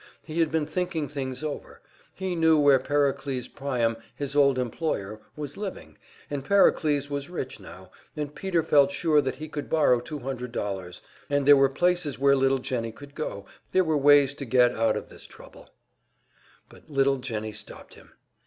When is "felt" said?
8.63-8.89